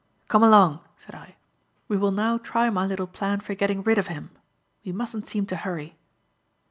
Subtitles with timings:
[0.29, 1.35] "Come along," said I.
[1.87, 4.31] "We will now try my little plan for getting rid of him.
[4.83, 5.95] We mustn't seem to hurry."